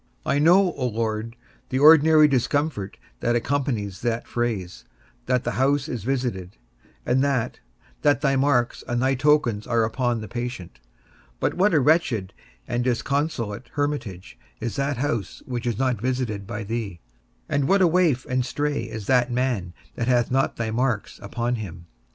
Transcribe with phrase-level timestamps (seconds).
[0.25, 1.35] I know, O Lord,
[1.69, 4.83] the ordinary discomfort that accompanies that phrase,
[5.27, 6.57] that the house is visited,
[7.05, 7.59] and that,
[8.01, 10.79] that thy marks and thy tokens are upon the patient;
[11.39, 12.33] but what a wretched
[12.67, 16.99] and disconsolate hermitage is that house which is not visited by thee,
[17.47, 21.57] and what a waif and stray is that man that hath not thy marks upon
[21.57, 21.85] him?